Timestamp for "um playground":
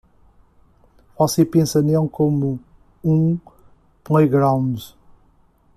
3.03-4.79